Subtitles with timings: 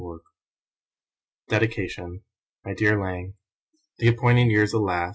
[1.51, 1.51] 277.
[1.51, 2.23] DEDICATION
[2.65, 3.35] My dear Lang,
[3.99, 5.09] The appointed years alas!